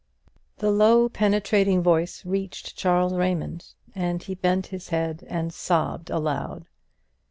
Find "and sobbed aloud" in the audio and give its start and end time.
5.27-6.65